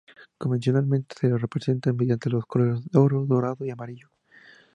[0.39, 4.09] Convencionalmente se lo representa mediante los colores oro, dorado o amarillo.